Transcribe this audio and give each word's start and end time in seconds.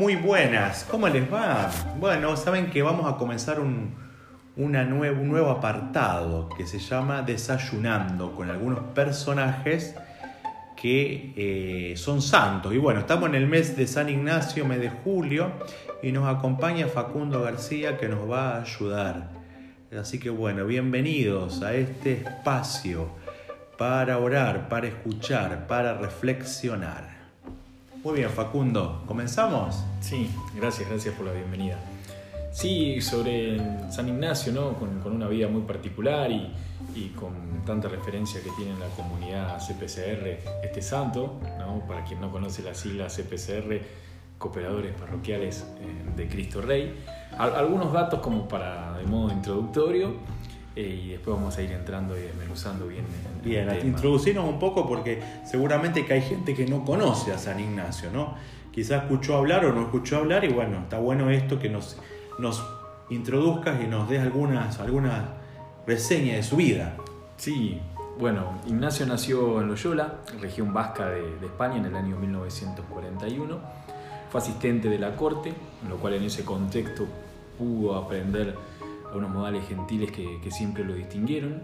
Muy 0.00 0.16
buenas, 0.16 0.86
¿cómo 0.90 1.06
les 1.10 1.30
va? 1.30 1.70
Bueno, 1.98 2.34
saben 2.34 2.70
que 2.70 2.80
vamos 2.80 3.06
a 3.06 3.18
comenzar 3.18 3.60
un, 3.60 3.94
una 4.56 4.80
un 4.80 5.28
nuevo 5.28 5.50
apartado 5.50 6.48
que 6.56 6.66
se 6.66 6.78
llama 6.78 7.20
Desayunando 7.20 8.34
con 8.34 8.48
algunos 8.48 8.78
personajes 8.94 9.94
que 10.74 11.34
eh, 11.36 11.98
son 11.98 12.22
santos. 12.22 12.72
Y 12.72 12.78
bueno, 12.78 13.00
estamos 13.00 13.28
en 13.28 13.34
el 13.34 13.46
mes 13.46 13.76
de 13.76 13.86
San 13.86 14.08
Ignacio, 14.08 14.64
mes 14.64 14.80
de 14.80 14.88
julio, 14.88 15.52
y 16.02 16.12
nos 16.12 16.34
acompaña 16.34 16.86
Facundo 16.86 17.42
García 17.42 17.98
que 17.98 18.08
nos 18.08 18.20
va 18.20 18.56
a 18.56 18.62
ayudar. 18.62 19.28
Así 20.00 20.18
que 20.18 20.30
bueno, 20.30 20.64
bienvenidos 20.64 21.60
a 21.60 21.74
este 21.74 22.12
espacio 22.12 23.10
para 23.76 24.16
orar, 24.16 24.70
para 24.70 24.86
escuchar, 24.86 25.66
para 25.66 25.92
reflexionar. 25.92 27.19
Muy 28.02 28.14
bien, 28.14 28.30
Facundo, 28.30 29.02
¿comenzamos? 29.06 29.84
Sí, 30.00 30.30
gracias, 30.56 30.88
gracias 30.88 31.14
por 31.14 31.26
la 31.26 31.32
bienvenida. 31.32 31.76
Sí, 32.50 32.98
sobre 33.02 33.60
San 33.90 34.08
Ignacio, 34.08 34.54
¿no? 34.54 34.72
Con, 34.72 35.06
una 35.06 35.28
vida 35.28 35.48
muy 35.48 35.60
particular 35.62 36.30
y, 36.30 37.08
con 37.14 37.62
tanta 37.66 37.88
referencia 37.88 38.42
que 38.42 38.48
tiene 38.56 38.72
en 38.72 38.80
la 38.80 38.86
comunidad 38.96 39.58
CPCR 39.58 40.62
este 40.64 40.80
santo, 40.80 41.40
¿no? 41.58 41.86
Para 41.86 42.02
quien 42.04 42.22
no 42.22 42.32
conoce 42.32 42.62
la 42.62 42.72
sigla 42.74 43.08
CPCR, 43.08 43.82
Cooperadores 44.38 44.94
Parroquiales 44.98 45.66
eh, 45.80 46.16
de 46.16 46.26
Cristo 46.26 46.62
Rey. 46.62 47.04
Algunos 47.36 47.92
datos 47.92 48.20
como 48.20 48.48
para, 48.48 48.96
de 48.96 49.04
modo 49.04 49.30
introductorio, 49.30 50.14
eh, 50.76 51.02
y 51.04 51.08
después 51.10 51.36
vamos 51.36 51.56
a 51.58 51.62
ir 51.62 51.72
entrando 51.72 52.16
y 52.16 52.22
desmenuzando 52.22 52.86
bien. 52.86 53.04
bien, 53.42 53.68
introducirnos 53.84 54.48
un 54.48 54.58
poco 54.58 54.86
porque 54.86 55.20
seguramente 55.44 56.06
que 56.06 56.12
hay 56.14 56.22
gente 56.22 56.54
que 56.54 56.66
no 56.66 56.84
conoce 56.84 57.32
a 57.32 57.38
San 57.38 57.58
Ignacio, 57.58 58.10
¿no? 58.12 58.34
Quizás 58.70 59.02
escuchó 59.02 59.36
hablar 59.36 59.64
o 59.64 59.72
no 59.72 59.82
escuchó 59.82 60.18
hablar 60.18 60.44
y 60.44 60.48
bueno, 60.48 60.78
está 60.82 60.98
bueno 61.00 61.28
esto 61.28 61.58
que 61.58 61.68
nos, 61.68 61.98
nos 62.38 62.64
introduzcas 63.10 63.82
y 63.82 63.88
nos 63.88 64.08
des 64.08 64.20
algunas, 64.20 64.78
alguna 64.78 65.34
reseña 65.88 66.34
de 66.34 66.44
su 66.44 66.56
vida. 66.56 66.94
Sí, 67.36 67.80
bueno, 68.20 68.60
Ignacio 68.68 69.06
nació 69.06 69.60
en 69.60 69.68
Loyola, 69.68 70.18
región 70.40 70.72
vasca 70.72 71.08
de, 71.08 71.36
de 71.38 71.46
España, 71.46 71.78
en 71.78 71.86
el 71.86 71.96
año 71.96 72.16
1941. 72.16 73.58
Fue 74.30 74.40
asistente 74.40 74.88
de 74.88 75.00
la 75.00 75.16
corte, 75.16 75.52
en 75.82 75.88
lo 75.88 75.96
cual 75.96 76.14
en 76.14 76.22
ese 76.22 76.44
contexto 76.44 77.06
pudo 77.58 77.96
aprender 77.96 78.54
algunos 79.10 79.30
modales 79.30 79.66
gentiles 79.66 80.12
que, 80.12 80.50
siempre 80.50 80.84
lo 80.84 80.94
distinguieron, 80.94 81.62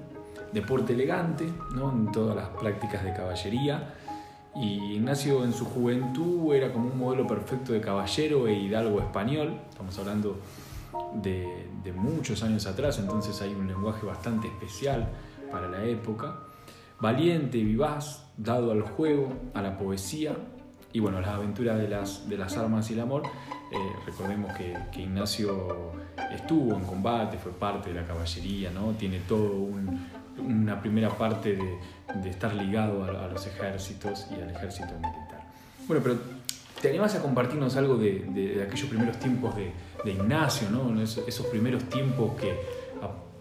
deporte 0.53 0.93
elegante, 0.93 1.49
¿no? 1.75 1.91
en 1.93 2.11
todas 2.11 2.35
las 2.35 2.49
prácticas 2.49 3.05
de 3.05 3.13
caballería. 3.13 3.95
Y 4.55 4.95
Ignacio 4.95 5.45
en 5.45 5.53
su 5.53 5.65
juventud 5.65 6.53
era 6.55 6.73
como 6.73 6.89
un 6.89 6.99
modelo 6.99 7.27
perfecto 7.27 7.73
de 7.73 7.81
caballero 7.81 8.49
e 8.49 8.55
hidalgo 8.55 9.01
español, 9.01 9.61
estamos 9.71 9.99
hablando 9.99 10.39
de, 11.23 11.69
de 11.85 11.93
muchos 11.93 12.43
años 12.43 12.67
atrás, 12.67 12.99
entonces 12.99 13.41
hay 13.43 13.55
un 13.55 13.69
lenguaje 13.69 14.05
bastante 14.07 14.49
especial 14.49 15.09
para 15.51 15.69
la 15.69 15.85
época. 15.85 16.41
Valiente, 17.01 17.63
vivaz, 17.63 18.25
dado 18.37 18.73
al 18.73 18.83
juego, 18.83 19.29
a 19.53 19.61
la 19.63 19.77
poesía 19.77 20.35
y 20.97 20.99
bueno, 20.99 21.21
las 21.21 21.29
aventuras 21.29 21.77
de 21.77 21.89
las, 21.89 22.27
de 22.27 22.39
las 22.39 22.57
armas 22.57 22.89
y 22.89 22.95
el 22.95 23.01
amor. 23.01 23.23
Eh, 23.71 23.77
recordemos 24.07 24.51
que, 24.57 24.75
que, 24.91 25.03
Ignacio 25.03 25.93
estuvo 26.33 26.75
en 26.75 26.85
combate, 26.85 27.37
fue 27.37 27.53
parte 27.53 27.93
de 27.93 28.01
la 28.01 28.07
caballería, 28.07 28.71
¿no? 28.71 28.93
tiene 28.93 29.21
todo 29.29 29.69
una 30.39 30.81
primera 30.81 31.11
parte 31.11 31.55
de, 31.55 31.79
de 32.23 32.31
estar 32.31 32.55
ligado 32.55 33.05
a, 33.05 33.29
los 33.29 33.47
ejércitos 33.47 34.27
y 34.31 34.41
al 34.41 34.49
ejército 34.49 34.95
militar. 34.95 35.45
Bueno, 35.87 36.03
pero 36.03 36.19
¿te 36.81 36.89
animas 36.89 37.15
a 37.15 37.21
compartirnos 37.21 37.77
algo 37.77 37.99
de, 37.99 38.21
de, 38.31 38.63
aquellos 38.63 38.89
primeros 38.89 39.19
tiempos 39.19 39.55
de, 39.55 39.73
Ignacio, 40.11 40.71
¿no? 40.71 40.99
esos, 41.03 41.29
esos 41.29 41.45
primeros 41.47 41.85
tiempos 41.91 42.41
que 42.41 42.55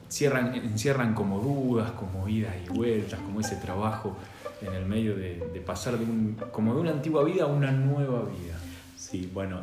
cierran, 0.10 0.56
encierran 0.56 1.14
como 1.14 1.40
dudas, 1.40 1.92
como 1.92 2.28
idas 2.28 2.54
y 2.66 2.70
vueltas, 2.70 3.18
como 3.22 3.40
ese 3.40 3.56
trabajo 3.56 4.18
en 4.66 4.74
el 4.74 4.86
medio 4.86 5.16
de, 5.16 5.64
pasar 5.66 5.98
de 5.98 6.04
un, 6.04 6.38
como 6.52 6.74
de 6.74 6.82
una 6.82 6.92
antigua 6.92 7.24
vida 7.24 7.44
a 7.44 7.48
una 7.48 7.72
nueva 7.72 8.22
vida. 8.24 8.56
Sí, 8.98 9.30
bueno, 9.34 9.62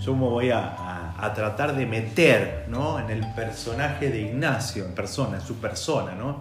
yo 0.00 0.14
me 0.14 0.26
voy 0.26 0.50
a, 0.50 1.32
tratar 1.34 1.76
de 1.76 1.86
meter 1.86 2.66
¿no? 2.68 2.98
en 2.98 3.10
el 3.10 3.26
personaje 3.34 4.10
de 4.10 4.22
Ignacio, 4.22 4.84
en 4.84 4.94
persona, 4.94 5.36
en 5.36 5.42
su 5.42 5.56
persona, 5.56 6.14
¿no? 6.14 6.40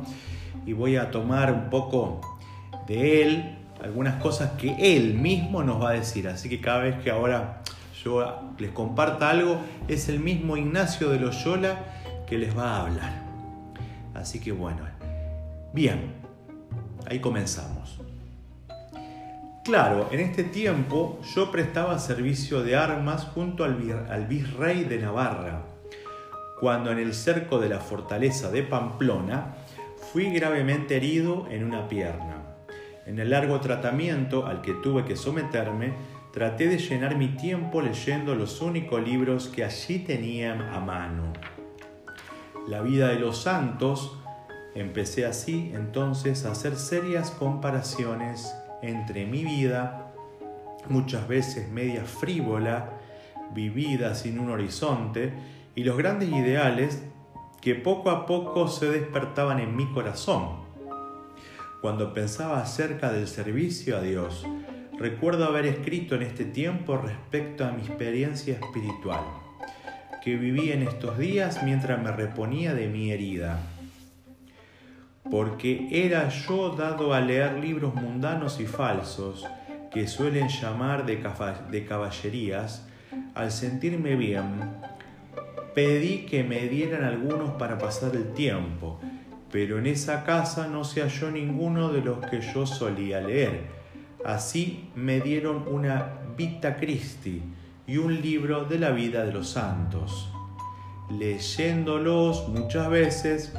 Y 0.65 0.73
voy 0.73 0.97
a 0.97 1.11
tomar 1.11 1.51
un 1.51 1.69
poco 1.69 2.39
de 2.87 3.21
él, 3.21 3.57
algunas 3.83 4.21
cosas 4.21 4.51
que 4.51 4.75
él 4.95 5.13
mismo 5.13 5.63
nos 5.63 5.81
va 5.81 5.91
a 5.91 5.93
decir. 5.93 6.27
Así 6.27 6.49
que 6.49 6.59
cada 6.59 6.79
vez 6.79 6.95
que 7.03 7.11
ahora 7.11 7.61
yo 8.03 8.53
les 8.57 8.71
comparta 8.71 9.29
algo, 9.29 9.61
es 9.87 10.09
el 10.09 10.19
mismo 10.19 10.57
Ignacio 10.57 11.09
de 11.09 11.19
Loyola 11.19 11.79
que 12.27 12.37
les 12.37 12.57
va 12.57 12.77
a 12.77 12.81
hablar. 12.81 13.23
Así 14.13 14.39
que 14.39 14.51
bueno, 14.51 14.83
bien, 15.73 16.20
Ahí 17.07 17.19
comenzamos. 17.19 18.00
Claro, 19.63 20.09
en 20.12 20.19
este 20.19 20.44
tiempo 20.44 21.19
yo 21.35 21.51
prestaba 21.51 22.00
servicio 22.00 22.63
de 22.63 22.75
armas 22.75 23.25
junto 23.25 23.63
al, 23.63 23.75
virrey 24.28 24.85
de 24.85 24.97
Navarra, 24.97 25.61
cuando 26.59 26.91
en 26.91 26.97
el 26.97 27.13
cerco 27.13 27.59
de 27.59 27.69
la 27.69 27.79
fortaleza 27.79 28.50
de 28.50 28.63
Pamplona 28.63 29.53
fui 30.11 30.31
gravemente 30.31 30.97
herido 30.97 31.47
en 31.51 31.63
una 31.63 31.88
pierna. 31.88 32.38
En 33.06 33.19
el 33.19 33.29
largo 33.29 33.59
tratamiento 33.59 34.47
al 34.47 34.61
que 34.61 34.73
tuve 34.73 35.06
que 35.06 35.16
someterme, 35.16 35.94
traté 36.34 36.67
de 36.67 36.79
llenar 36.79 37.16
mi 37.16 37.28
tiempo 37.28 37.81
leyendo 37.81 38.34
los 38.34 38.61
únicos 38.61 39.01
libros 39.03 39.47
que 39.47 39.63
allí 39.63 40.00
tenían 40.00 40.61
a 40.61 40.79
mano. 40.79 41.34
La 42.67 42.81
vida 42.81 43.09
de 43.09 43.19
los 43.19 43.44
santos 43.44 44.17
Empecé 44.73 45.25
así 45.25 45.71
entonces 45.73 46.45
a 46.45 46.51
hacer 46.51 46.77
serias 46.77 47.31
comparaciones 47.31 48.55
entre 48.81 49.25
mi 49.25 49.43
vida, 49.43 50.13
muchas 50.87 51.27
veces 51.27 51.69
media 51.69 52.05
frívola, 52.05 52.93
vivida 53.53 54.15
sin 54.15 54.39
un 54.39 54.49
horizonte, 54.49 55.33
y 55.75 55.83
los 55.83 55.97
grandes 55.97 56.29
ideales 56.29 57.03
que 57.59 57.75
poco 57.75 58.11
a 58.11 58.25
poco 58.25 58.69
se 58.69 58.89
despertaban 58.89 59.59
en 59.59 59.75
mi 59.75 59.91
corazón. 59.91 60.61
Cuando 61.81 62.13
pensaba 62.13 62.61
acerca 62.61 63.11
del 63.11 63.27
servicio 63.27 63.97
a 63.97 64.01
Dios, 64.01 64.47
recuerdo 64.97 65.45
haber 65.45 65.65
escrito 65.65 66.15
en 66.15 66.21
este 66.21 66.45
tiempo 66.45 66.95
respecto 66.95 67.65
a 67.65 67.71
mi 67.71 67.81
experiencia 67.81 68.53
espiritual, 68.53 69.21
que 70.23 70.37
viví 70.37 70.71
en 70.71 70.83
estos 70.83 71.17
días 71.17 71.61
mientras 71.63 72.01
me 72.01 72.11
reponía 72.11 72.73
de 72.73 72.87
mi 72.87 73.11
herida 73.11 73.59
porque 75.31 75.87
era 75.89 76.27
yo 76.27 76.75
dado 76.75 77.13
a 77.13 77.21
leer 77.21 77.53
libros 77.53 77.95
mundanos 77.95 78.59
y 78.59 78.65
falsos, 78.65 79.47
que 79.89 80.05
suelen 80.05 80.49
llamar 80.49 81.05
de, 81.05 81.85
caballerías, 81.85 82.85
al 83.33 83.51
sentirme 83.51 84.17
bien, 84.17 84.43
pedí 85.73 86.25
que 86.25 86.43
me 86.43 86.67
dieran 86.67 87.05
algunos 87.05 87.51
para 87.51 87.77
pasar 87.77 88.13
el 88.13 88.33
tiempo, 88.33 88.99
pero 89.49 89.79
en 89.79 89.87
esa 89.87 90.25
casa 90.25 90.67
no 90.67 90.83
se 90.83 91.01
halló 91.01 91.31
ninguno 91.31 91.93
de 91.93 92.01
los 92.01 92.19
que 92.25 92.41
yo 92.41 92.65
solía 92.65 93.21
leer. 93.21 93.61
Así 94.25 94.89
me 94.95 95.21
dieron 95.21 95.65
una 95.67 96.19
Vita 96.37 96.75
Christi 96.75 97.41
y 97.87 97.97
un 97.97 98.21
libro 98.21 98.65
de 98.65 98.79
la 98.79 98.91
vida 98.91 99.25
de 99.25 99.31
los 99.31 99.49
santos. 99.49 100.29
Leyéndolos 101.09 102.47
muchas 102.49 102.89
veces 102.89 103.53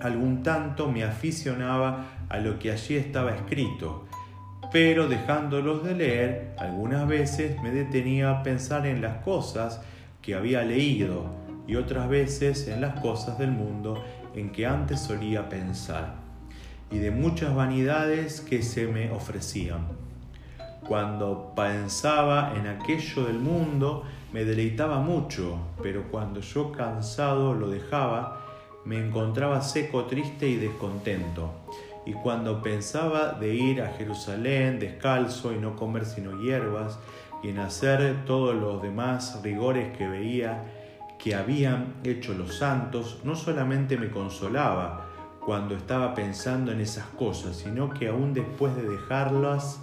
algún 0.00 0.42
tanto 0.42 0.90
me 0.90 1.04
aficionaba 1.04 2.06
a 2.28 2.38
lo 2.38 2.58
que 2.58 2.70
allí 2.70 2.96
estaba 2.96 3.34
escrito, 3.34 4.06
pero 4.70 5.08
dejándolos 5.08 5.82
de 5.84 5.94
leer, 5.94 6.54
algunas 6.58 7.06
veces 7.08 7.60
me 7.62 7.70
detenía 7.70 8.30
a 8.30 8.42
pensar 8.42 8.86
en 8.86 9.00
las 9.00 9.22
cosas 9.22 9.80
que 10.20 10.34
había 10.34 10.62
leído 10.62 11.26
y 11.66 11.76
otras 11.76 12.08
veces 12.08 12.68
en 12.68 12.80
las 12.80 13.00
cosas 13.00 13.38
del 13.38 13.50
mundo 13.50 14.02
en 14.34 14.50
que 14.50 14.66
antes 14.66 15.00
solía 15.00 15.48
pensar, 15.48 16.14
y 16.90 16.98
de 16.98 17.10
muchas 17.10 17.54
vanidades 17.54 18.40
que 18.40 18.62
se 18.62 18.86
me 18.86 19.10
ofrecían. 19.10 19.86
Cuando 20.86 21.52
pensaba 21.54 22.54
en 22.56 22.66
aquello 22.66 23.24
del 23.24 23.38
mundo, 23.38 24.04
me 24.32 24.44
deleitaba 24.44 25.00
mucho, 25.00 25.58
pero 25.82 26.10
cuando 26.10 26.40
yo 26.40 26.72
cansado 26.72 27.54
lo 27.54 27.68
dejaba, 27.68 28.37
me 28.88 28.98
encontraba 28.98 29.60
seco, 29.60 30.06
triste 30.06 30.48
y 30.48 30.56
descontento. 30.56 31.50
Y 32.06 32.14
cuando 32.14 32.62
pensaba 32.62 33.32
de 33.32 33.54
ir 33.54 33.82
a 33.82 33.92
Jerusalén 33.92 34.78
descalzo 34.78 35.52
y 35.52 35.58
no 35.58 35.76
comer 35.76 36.06
sino 36.06 36.40
hierbas, 36.40 36.98
y 37.42 37.50
en 37.50 37.58
hacer 37.58 38.24
todos 38.24 38.54
los 38.54 38.80
demás 38.80 39.42
rigores 39.42 39.94
que 39.94 40.08
veía 40.08 40.64
que 41.18 41.34
habían 41.34 41.96
hecho 42.02 42.32
los 42.32 42.56
santos, 42.56 43.20
no 43.24 43.36
solamente 43.36 43.98
me 43.98 44.08
consolaba 44.08 45.04
cuando 45.44 45.76
estaba 45.76 46.14
pensando 46.14 46.72
en 46.72 46.80
esas 46.80 47.04
cosas, 47.08 47.58
sino 47.58 47.90
que 47.90 48.08
aún 48.08 48.32
después 48.32 48.74
de 48.74 48.88
dejarlas 48.88 49.82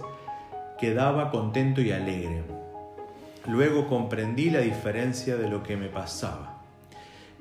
quedaba 0.80 1.30
contento 1.30 1.80
y 1.80 1.92
alegre. 1.92 2.42
Luego 3.46 3.86
comprendí 3.86 4.50
la 4.50 4.60
diferencia 4.60 5.36
de 5.36 5.48
lo 5.48 5.62
que 5.62 5.76
me 5.76 5.86
pasaba, 5.86 6.55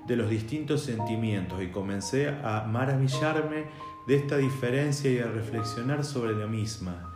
de 0.08 0.16
los 0.16 0.30
distintos 0.30 0.82
sentimientos 0.82 1.62
y 1.62 1.68
comencé 1.68 2.30
a 2.30 2.66
maravillarme 2.68 3.66
de 4.08 4.16
esta 4.16 4.38
diferencia 4.38 5.12
y 5.12 5.20
a 5.20 5.28
reflexionar 5.28 6.04
sobre 6.04 6.36
la 6.36 6.46
misma, 6.46 7.16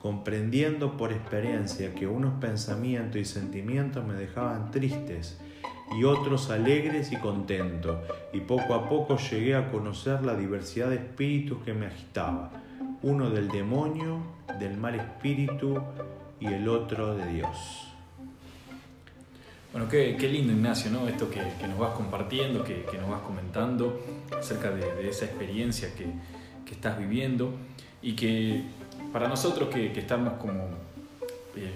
comprendiendo 0.00 0.96
por 0.96 1.12
experiencia 1.12 1.94
que 1.94 2.06
unos 2.06 2.34
pensamientos 2.40 3.20
y 3.20 3.24
sentimientos 3.24 4.06
me 4.06 4.14
dejaban 4.14 4.70
tristes 4.70 5.38
y 5.98 6.04
otros 6.04 6.50
alegres 6.50 7.12
y 7.12 7.16
contentos, 7.16 7.98
y 8.32 8.40
poco 8.40 8.74
a 8.74 8.88
poco 8.88 9.18
llegué 9.18 9.56
a 9.56 9.70
conocer 9.70 10.24
la 10.24 10.34
diversidad 10.34 10.88
de 10.88 10.96
espíritus 10.96 11.58
que 11.64 11.74
me 11.74 11.86
agitaba, 11.86 12.50
uno 13.02 13.28
del 13.30 13.48
demonio, 13.48 14.18
del 14.58 14.76
mal 14.76 14.94
espíritu 14.94 15.82
y 16.38 16.46
el 16.46 16.68
otro 16.68 17.16
de 17.16 17.26
Dios. 17.32 17.89
Bueno, 19.72 19.88
qué, 19.88 20.16
lindo 20.28 20.52
Ignacio, 20.52 20.90
¿no? 20.90 21.06
Esto 21.06 21.30
que, 21.30 21.40
nos 21.68 21.78
vas 21.78 21.90
compartiendo, 21.90 22.64
que, 22.64 22.84
nos 23.00 23.08
vas 23.08 23.20
comentando 23.20 24.00
acerca 24.36 24.72
de, 24.72 25.08
esa 25.08 25.26
experiencia 25.26 25.94
que, 25.94 26.40
estás 26.70 26.96
viviendo 26.96 27.52
y 28.00 28.14
que 28.14 28.62
para 29.12 29.26
nosotros 29.26 29.70
que, 29.70 29.92
estamos 29.98 30.34
como 30.34 30.68
eh, 31.56 31.72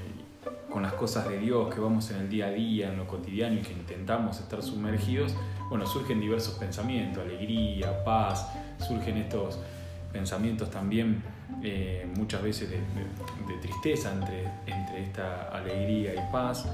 con 0.70 0.82
las 0.84 0.92
cosas 0.92 1.28
de 1.28 1.38
Dios, 1.38 1.72
que 1.74 1.80
vamos 1.80 2.10
en 2.12 2.18
el 2.18 2.28
día 2.28 2.46
a 2.46 2.50
día, 2.50 2.92
en 2.92 2.98
lo 2.98 3.06
cotidiano 3.08 3.56
y 3.56 3.62
que 3.62 3.72
intentamos 3.72 4.38
estar 4.38 4.62
sumergidos, 4.62 5.34
bueno, 5.68 5.84
surgen 5.84 6.20
diversos 6.20 6.54
pensamientos, 6.54 7.24
alegría, 7.24 8.04
paz, 8.04 8.48
surgen 8.78 9.16
estos 9.16 9.58
pensamientos 10.12 10.70
también 10.70 11.22
eh, 11.62 12.06
muchas 12.16 12.40
veces 12.42 12.70
de, 12.70 12.78
tristeza 13.60 14.12
entre, 14.12 14.44
entre 14.66 15.02
esta 15.02 15.48
alegría 15.48 16.14
y 16.14 16.32
paz 16.32 16.68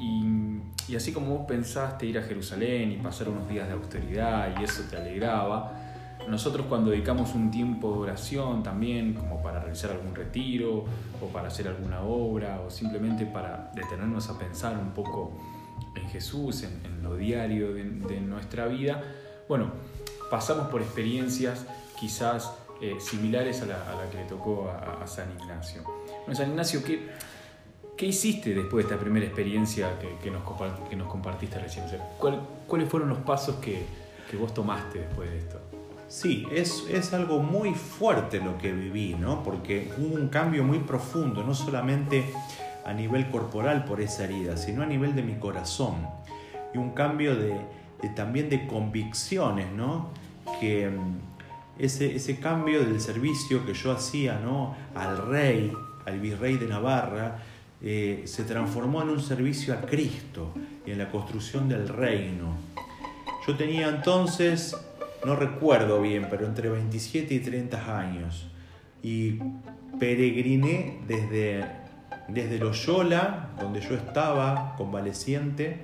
y, 0.00 0.49
así 0.96 1.12
como 1.12 1.36
vos 1.36 1.46
pensaste 1.46 2.06
ir 2.06 2.18
a 2.18 2.22
Jerusalén 2.22 2.92
y 2.92 2.96
pasar 2.96 3.28
unos 3.28 3.48
días 3.48 3.68
de 3.68 3.74
austeridad 3.74 4.60
y 4.60 4.64
eso 4.64 4.82
te 4.90 4.96
alegraba, 4.96 5.80
nosotros 6.28 6.66
cuando 6.68 6.90
dedicamos 6.90 7.34
un 7.34 7.50
tiempo 7.50 7.92
de 7.92 7.98
oración 8.00 8.62
también, 8.62 9.14
como 9.14 9.42
para 9.42 9.60
realizar 9.60 9.90
algún 9.90 10.14
retiro 10.14 10.84
o 11.20 11.26
para 11.32 11.48
hacer 11.48 11.68
alguna 11.68 12.02
obra 12.02 12.60
o 12.60 12.70
simplemente 12.70 13.26
para 13.26 13.72
detenernos 13.74 14.28
a 14.28 14.38
pensar 14.38 14.76
un 14.78 14.90
poco 14.90 15.32
en 15.94 16.08
Jesús, 16.08 16.62
en, 16.62 17.02
lo 17.02 17.16
diario 17.16 17.72
de, 17.74 18.20
nuestra 18.20 18.66
vida, 18.66 19.02
bueno, 19.48 19.72
pasamos 20.30 20.68
por 20.68 20.82
experiencias 20.82 21.66
quizás 21.98 22.52
eh, 22.80 22.96
similares 23.00 23.62
a 23.62 23.66
la, 23.66 24.10
que 24.10 24.18
le 24.18 24.24
tocó 24.24 24.70
a, 24.70 25.06
San 25.06 25.32
Ignacio. 25.32 25.82
Bueno, 26.20 26.34
San 26.34 26.50
Ignacio, 26.50 26.84
¿qué, 26.84 27.08
¿Qué 28.00 28.06
hiciste 28.06 28.54
después 28.54 28.86
de 28.86 28.94
esta 28.94 28.98
primera 28.98 29.26
experiencia 29.26 29.98
que, 29.98 30.30
nos, 30.30 30.42
que 30.88 30.96
nos, 30.96 31.06
compartiste 31.06 31.58
recién? 31.58 31.84
¿Cuáles 32.66 32.88
fueron 32.88 33.10
los 33.10 33.18
pasos 33.18 33.56
que, 33.56 33.84
vos 34.38 34.54
tomaste 34.54 35.00
después 35.00 35.30
de 35.30 35.36
esto? 35.36 35.60
Sí, 36.08 36.46
es, 36.50 36.86
es, 36.88 37.12
algo 37.12 37.40
muy 37.40 37.74
fuerte 37.74 38.40
lo 38.40 38.56
que 38.56 38.72
viví, 38.72 39.16
¿no? 39.20 39.42
Porque 39.42 39.92
hubo 39.98 40.14
un 40.14 40.28
cambio 40.28 40.64
muy 40.64 40.78
profundo, 40.78 41.44
no 41.44 41.52
solamente 41.52 42.24
a 42.86 42.94
nivel 42.94 43.28
corporal 43.28 43.84
por 43.84 44.00
esa 44.00 44.24
herida, 44.24 44.56
sino 44.56 44.82
a 44.82 44.86
nivel 44.86 45.14
de 45.14 45.22
mi 45.22 45.34
corazón. 45.34 46.08
Y 46.72 46.78
un 46.78 46.92
cambio 46.92 47.36
de, 47.36 47.54
también 48.16 48.48
de 48.48 48.66
convicciones, 48.66 49.70
¿no? 49.72 50.08
Que 50.58 50.88
mm, 50.88 51.18
ese, 51.78 52.16
ese 52.16 52.40
cambio 52.40 52.82
del 52.82 52.98
servicio 52.98 53.66
que 53.66 53.74
yo 53.74 53.92
hacía, 53.92 54.40
¿no? 54.42 54.74
Al 54.94 55.18
rey, 55.28 55.70
al 56.06 56.18
virrey 56.18 56.56
de 56.56 56.66
Navarra, 56.66 57.42
eh, 57.82 58.24
se 58.26 58.44
transformó 58.44 59.00
en 59.00 59.08
un 59.08 59.20
servicio 59.20 59.72
a 59.72 59.80
Cristo 59.80 60.52
y 60.84 60.90
en 60.90 60.98
la 60.98 61.10
construcción 61.10 61.66
del 61.66 61.88
reino. 61.88 62.54
Yo 63.46 63.56
tenía 63.56 63.88
entonces, 63.88 64.76
no 65.24 65.34
recuerdo 65.34 66.02
bien, 66.02 66.26
pero 66.30 66.46
entre 66.46 66.68
27 66.68 67.32
y 67.34 67.40
30 67.40 67.98
años 67.98 68.48
y 69.02 69.38
peregriné 69.98 71.00
desde, 71.08 71.64
desde 72.28 72.58
Loyola, 72.58 73.50
donde 73.58 73.80
yo 73.80 73.94
estaba 73.94 74.74
convaleciente, 74.76 75.78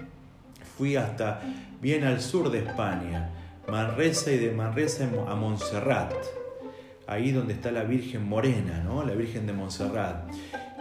fui 0.77 0.97
hasta 0.97 1.41
bien 1.81 2.05
al 2.05 2.21
sur 2.21 2.51
de 2.51 2.59
España, 2.59 3.31
Manresa 3.71 4.31
y 4.33 4.37
de 4.37 4.53
Manresa 4.53 5.09
a 5.27 5.35
Montserrat, 5.35 6.13
ahí 7.07 7.33
donde 7.33 7.55
está 7.55 7.73
la 7.73 7.85
Virgen 7.85 8.29
Morena, 8.29 8.83
¿no? 8.85 9.03
la 9.03 9.15
Virgen 9.15 9.47
de 9.47 9.55
Montserrat 9.55 10.31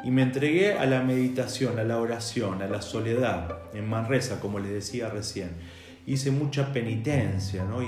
y 0.04 0.12
me 0.12 0.22
entregué 0.22 0.74
a 0.74 0.86
la 0.86 1.02
meditación, 1.02 1.80
a 1.80 1.84
la 1.84 2.00
oración, 2.00 2.62
a 2.62 2.68
la 2.68 2.82
soledad, 2.82 3.60
en 3.74 3.90
Manresa, 3.90 4.40
como 4.40 4.60
les 4.60 4.72
decía 4.72 5.10
recién. 5.10 5.52
Hice 6.06 6.30
mucha 6.32 6.72
penitencia, 6.72 7.66
¿no? 7.66 7.82
Y, 7.82 7.88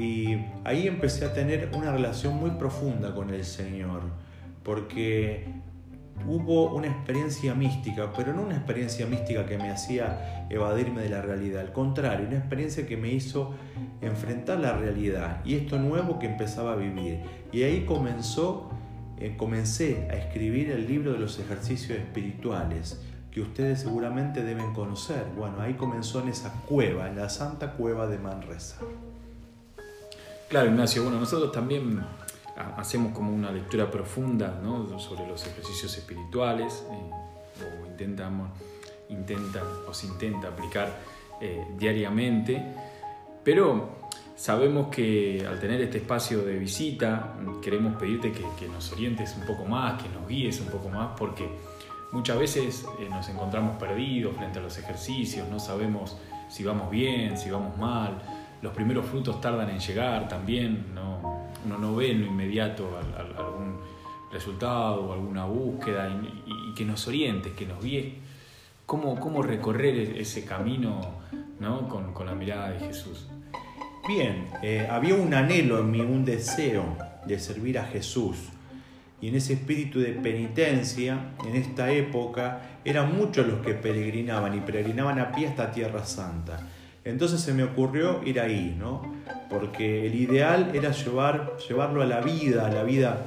y, 0.00 0.44
ahí 0.64 0.86
empecé 0.86 1.24
a 1.24 1.32
tener 1.32 1.70
una 1.74 1.92
relación 1.92 2.34
muy 2.34 2.50
profunda 2.50 3.14
con 3.14 3.30
el 3.30 3.44
Señor, 3.44 4.02
porque 4.62 5.46
hubo 6.26 6.74
una 6.74 6.88
experiencia 6.88 7.54
mística, 7.54 8.12
pero 8.14 8.32
no 8.32 8.42
una 8.42 8.56
experiencia 8.56 9.06
mística 9.06 9.46
que 9.46 9.56
me 9.56 9.70
hacía 9.70 10.46
evadirme 10.50 11.02
de 11.02 11.08
la 11.08 11.22
realidad, 11.22 11.62
al 11.62 11.72
contrario, 11.72 12.26
una 12.26 12.38
experiencia 12.38 12.86
que 12.86 12.96
me 12.96 13.08
hizo 13.08 13.54
enfrentar 14.00 14.60
la 14.60 14.76
realidad 14.76 15.40
y 15.44 15.54
esto 15.54 15.78
nuevo 15.78 16.18
que 16.18 16.26
empezaba 16.26 16.72
a 16.72 16.76
vivir. 16.76 17.20
Y 17.52 17.62
ahí 17.62 17.84
comenzó 17.84 18.70
eh, 19.18 19.36
comencé 19.36 20.08
a 20.10 20.14
escribir 20.14 20.70
el 20.70 20.86
libro 20.86 21.12
de 21.12 21.18
los 21.18 21.38
ejercicios 21.38 21.98
espirituales 21.98 23.00
que 23.30 23.40
ustedes 23.40 23.80
seguramente 23.80 24.42
deben 24.42 24.72
conocer. 24.72 25.26
Bueno, 25.36 25.60
ahí 25.60 25.74
comenzó 25.74 26.20
en 26.20 26.28
esa 26.28 26.52
cueva, 26.66 27.08
en 27.08 27.16
la 27.16 27.28
Santa 27.28 27.72
Cueva 27.72 28.06
de 28.06 28.18
Manresa. 28.18 28.78
Claro, 30.48 30.70
Ignacio, 30.70 31.02
bueno, 31.02 31.18
nosotros 31.18 31.50
también 31.50 32.04
hacemos 32.76 33.12
como 33.12 33.34
una 33.34 33.50
lectura 33.50 33.90
profunda 33.90 34.60
¿no? 34.62 34.98
sobre 35.00 35.26
los 35.26 35.44
ejercicios 35.46 35.96
espirituales, 35.96 36.84
eh, 36.90 37.82
o 37.82 37.86
intentamos, 37.86 38.50
intenta 39.08 39.62
o 39.88 39.92
se 39.92 40.06
intenta 40.06 40.48
aplicar 40.48 40.88
eh, 41.40 41.66
diariamente, 41.76 42.62
pero 43.42 43.98
Sabemos 44.36 44.88
que 44.88 45.46
al 45.48 45.60
tener 45.60 45.80
este 45.80 45.98
espacio 45.98 46.42
de 46.42 46.58
visita 46.58 47.34
queremos 47.62 47.96
pedirte 47.96 48.32
que, 48.32 48.66
nos 48.66 48.90
orientes 48.92 49.36
un 49.38 49.46
poco 49.46 49.64
más, 49.64 50.02
que 50.02 50.08
nos 50.08 50.26
guíes 50.26 50.60
un 50.60 50.66
poco 50.66 50.88
más, 50.88 51.10
porque 51.16 51.48
muchas 52.10 52.38
veces 52.38 52.84
eh, 52.98 53.08
nos 53.08 53.28
encontramos 53.28 53.76
perdidos 53.76 54.36
frente 54.36 54.58
a 54.58 54.62
los 54.62 54.76
ejercicios, 54.76 55.48
no 55.48 55.60
sabemos 55.60 56.16
si 56.48 56.64
vamos 56.64 56.90
bien, 56.90 57.38
si 57.38 57.48
vamos 57.48 57.78
mal, 57.78 58.20
los 58.60 58.72
primeros 58.72 59.06
frutos 59.06 59.40
tardan 59.40 59.70
en 59.70 59.78
llegar 59.78 60.26
también, 60.26 60.92
no, 60.94 61.50
uno 61.64 61.78
no 61.78 61.94
ve 61.94 62.10
en 62.10 62.22
lo 62.22 62.26
inmediato 62.26 62.90
algún 63.38 63.78
resultado 64.32 65.06
o 65.06 65.12
alguna 65.12 65.44
búsqueda 65.44 66.08
y, 66.10 66.74
que 66.74 66.84
nos 66.84 67.06
orientes, 67.06 67.52
que 67.52 67.66
nos 67.66 67.80
guíes 67.80 68.14
cómo, 68.84 69.20
cómo 69.20 69.42
recorrer 69.42 69.94
e-, 69.94 70.20
ese 70.20 70.44
camino 70.44 71.00
¿no? 71.60 71.88
con, 71.88 72.12
con 72.12 72.26
la 72.26 72.34
mirada 72.34 72.70
de 72.70 72.80
Jesús. 72.80 73.28
Bien, 74.06 74.48
eh, 74.62 74.86
había 74.90 75.14
un 75.14 75.32
anhelo 75.32 75.80
en 75.80 75.90
mí, 75.90 76.00
un 76.02 76.26
deseo 76.26 76.84
de 77.24 77.38
servir 77.38 77.78
a 77.78 77.84
Jesús. 77.86 78.36
Y 79.22 79.28
en 79.28 79.36
ese 79.36 79.54
espíritu 79.54 79.98
de 79.98 80.12
penitencia, 80.12 81.32
en 81.46 81.56
esta 81.56 81.90
época, 81.90 82.80
eran 82.84 83.16
muchos 83.16 83.46
los 83.46 83.64
que 83.64 83.72
peregrinaban 83.72 84.54
y 84.54 84.60
peregrinaban 84.60 85.18
a 85.18 85.32
pie 85.32 85.48
hasta 85.48 85.72
Tierra 85.72 86.04
Santa. 86.04 86.68
Entonces 87.02 87.40
se 87.40 87.54
me 87.54 87.62
ocurrió 87.62 88.20
ir 88.26 88.40
ahí, 88.40 88.76
¿no? 88.78 89.14
Porque 89.48 90.06
el 90.06 90.14
ideal 90.14 90.72
era 90.74 90.90
llevar, 90.90 91.56
llevarlo 91.66 92.02
a 92.02 92.06
la 92.06 92.20
vida, 92.20 92.66
a 92.66 92.70
la 92.70 92.82
vida 92.82 93.22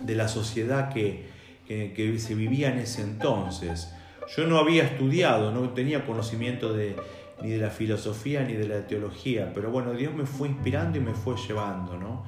de 0.00 0.16
la 0.16 0.26
sociedad 0.26 0.92
que, 0.92 1.26
que 1.68 2.18
se 2.18 2.34
vivía 2.34 2.72
en 2.72 2.80
ese 2.80 3.02
entonces. 3.02 3.94
Yo 4.36 4.46
no 4.48 4.58
había 4.58 4.82
estudiado, 4.82 5.52
no 5.52 5.70
tenía 5.70 6.04
conocimiento 6.04 6.72
de, 6.72 6.96
ni 7.42 7.50
de 7.50 7.58
la 7.58 7.70
filosofía 7.70 8.42
ni 8.42 8.54
de 8.54 8.68
la 8.68 8.86
teología, 8.86 9.52
pero 9.54 9.70
bueno, 9.70 9.92
Dios 9.92 10.14
me 10.14 10.26
fue 10.26 10.48
inspirando 10.48 10.98
y 10.98 11.00
me 11.00 11.14
fue 11.14 11.36
llevando, 11.36 11.96
¿no? 11.96 12.24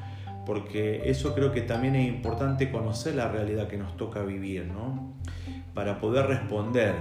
Porque 0.47 1.09
eso 1.09 1.35
creo 1.35 1.53
que 1.53 1.63
también 1.63 1.95
es 1.95 2.09
importante 2.09 2.71
conocer 2.71 3.15
la 3.15 3.29
realidad 3.29 3.69
que 3.69 3.77
nos 3.77 3.97
toca 3.97 4.23
vivir, 4.23 4.67
¿no? 4.67 5.15
Para 5.75 5.99
poder 5.99 6.27
responder. 6.27 6.95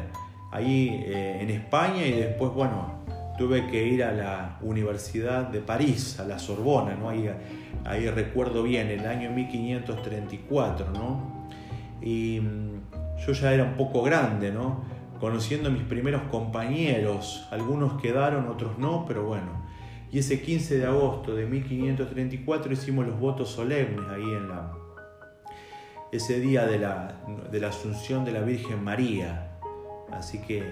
Ahí 0.51 1.03
eh, 1.05 1.39
en 1.41 1.49
España 1.49 2.05
y 2.05 2.11
después, 2.11 2.51
bueno, 2.53 3.01
tuve 3.37 3.67
que 3.67 3.87
ir 3.87 4.03
a 4.03 4.11
la 4.11 4.57
Universidad 4.61 5.47
de 5.47 5.61
París, 5.61 6.19
a 6.19 6.25
la 6.25 6.37
Sorbona, 6.37 6.95
¿no? 6.95 7.09
Ahí, 7.09 7.29
ahí 7.85 8.07
recuerdo 8.09 8.61
bien, 8.61 8.89
el 8.89 9.05
año 9.05 9.31
1534, 9.31 10.91
¿no? 10.91 11.47
Y 12.01 12.39
mm, 12.41 13.25
yo 13.25 13.33
ya 13.33 13.53
era 13.53 13.63
un 13.63 13.73
poco 13.73 14.03
grande, 14.03 14.51
¿no? 14.51 14.83
Conociendo 15.21 15.71
mis 15.71 15.83
primeros 15.83 16.23
compañeros, 16.23 17.47
algunos 17.51 18.01
quedaron, 18.01 18.49
otros 18.49 18.77
no, 18.77 19.05
pero 19.07 19.23
bueno. 19.23 19.65
Y 20.11 20.19
ese 20.19 20.41
15 20.41 20.79
de 20.79 20.85
agosto 20.85 21.33
de 21.33 21.45
1534 21.45 22.73
hicimos 22.73 23.07
los 23.07 23.17
votos 23.17 23.49
solemnes 23.49 24.05
ahí 24.09 24.23
en 24.23 24.49
la 24.49 24.73
ese 26.11 26.41
día 26.41 26.65
de 26.65 26.77
la, 26.77 27.21
de 27.49 27.59
la 27.61 27.69
Asunción 27.69 28.25
de 28.25 28.33
la 28.33 28.41
Virgen 28.41 28.83
María, 28.83 29.47
Así 30.11 30.41
que 30.41 30.63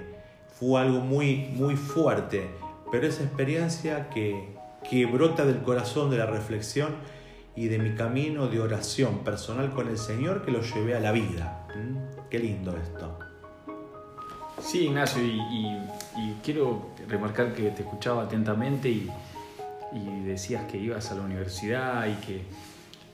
fue 0.59 0.81
algo 0.81 0.99
muy, 0.99 1.49
muy 1.55 1.77
fuerte, 1.77 2.49
pero 2.91 3.07
esa 3.07 3.23
experiencia 3.23 4.09
que, 4.09 4.53
que 4.89 5.05
brota 5.05 5.45
del 5.45 5.61
corazón 5.61 6.09
de 6.09 6.17
la 6.17 6.25
reflexión 6.25 6.95
y 7.55 7.69
de 7.69 7.79
mi 7.79 7.95
camino 7.95 8.47
de 8.47 8.59
oración 8.59 9.19
personal 9.19 9.71
con 9.71 9.87
el 9.87 9.97
Señor 9.97 10.43
que 10.43 10.51
lo 10.51 10.61
llevé 10.61 10.95
a 10.95 10.99
la 10.99 11.13
vida. 11.13 11.65
¿Mm? 11.73 12.29
Qué 12.29 12.39
lindo 12.39 12.75
esto. 12.75 13.28
Sí, 14.61 14.85
Ignacio, 14.85 15.23
y, 15.23 15.77
quiero 16.43 16.89
remarcar 17.07 17.53
que 17.53 17.69
te 17.71 17.83
escuchaba 17.83 18.23
atentamente 18.23 18.89
y, 18.89 19.09
decías 20.25 20.65
que 20.65 20.77
ibas 20.77 21.11
a 21.11 21.15
la 21.15 21.21
universidad 21.21 22.07
y 22.07 22.13
que, 22.25 22.43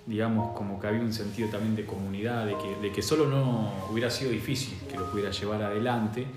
digamos, 0.05 0.55
como 0.55 0.79
que 0.79 0.87
había 0.87 1.01
un 1.01 1.13
sentido 1.13 1.49
también 1.49 1.75
de 1.75 1.85
comunidad, 1.85 2.45
de 2.45 2.91
que, 2.91 3.01
solo 3.01 3.27
no 3.27 3.71
hubiera 3.89 4.09
sido 4.09 4.31
difícil 4.31 4.77
que 4.89 4.97
lo 4.97 5.09
pudiera 5.09 5.31
llevar 5.31 5.63
adelante, 5.63 6.27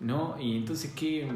¿no? 0.00 0.36
Y 0.38 0.58
entonces, 0.58 0.92
¿qué, 0.94 1.28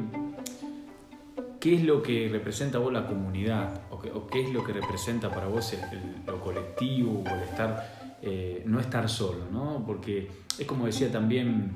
es 1.61 1.83
lo 1.83 2.01
que 2.01 2.29
representa 2.31 2.77
vos 2.77 2.93
la 2.93 3.05
comunidad? 3.05 3.81
¿O 3.91 4.27
qué, 4.27 4.41
es 4.41 4.53
lo 4.53 4.63
que 4.63 4.71
representa 4.71 5.29
para 5.29 5.47
vos 5.47 5.75
lo 6.25 6.39
colectivo 6.39 7.23
o 7.25 7.35
el 7.35 7.43
estar, 7.43 7.98
eh, 8.21 8.63
no 8.65 8.79
estar 8.79 9.09
solo, 9.09 9.45
¿no? 9.51 9.83
Porque 9.85 10.29
es 10.57 10.65
como 10.65 10.85
decía 10.85 11.11
también 11.11 11.71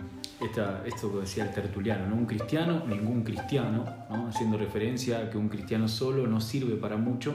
esto 0.85 1.11
que 1.13 1.21
decía 1.21 1.45
el 1.45 1.53
tertuliano, 1.53 2.07
¿no? 2.07 2.15
un 2.15 2.25
cristiano, 2.25 2.83
ningún 2.85 3.23
cristiano, 3.23 3.85
haciendo 4.27 4.57
referencia 4.57 5.19
a 5.19 5.29
que 5.29 5.37
un 5.37 5.47
cristiano 5.47 5.87
solo 5.87 6.27
no 6.27 6.41
sirve 6.41 6.75
para 6.75 6.97
mucho, 6.97 7.33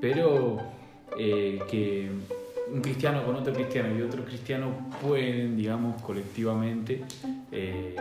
pero 0.00 0.58
eh, 1.18 1.60
que 1.70 2.10
un 2.72 2.80
cristiano 2.80 3.24
con 3.24 3.36
otro 3.36 3.52
cristiano 3.52 3.96
y 3.96 4.02
otro 4.02 4.24
cristiano 4.24 4.88
pueden, 5.02 5.56
digamos, 5.56 6.00
colectivamente 6.02 7.04
eh, 7.52 7.94